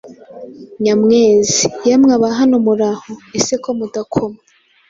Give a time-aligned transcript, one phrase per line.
[0.83, 3.11] Nyamwezi: Yemwe aba hano muraho!
[3.37, 4.39] Ese ko mudakoma